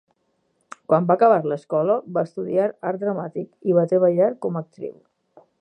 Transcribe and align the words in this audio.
Quan 0.91 1.09
va 1.11 1.17
acabar 1.19 1.37
l'escola, 1.51 1.99
va 2.17 2.25
estudiar 2.29 2.67
Art 2.93 3.05
Dramàtic 3.07 3.73
i 3.73 3.79
va 3.81 3.87
treballar 3.93 4.35
com 4.47 4.59
a 4.59 4.65
actriu. 4.69 4.99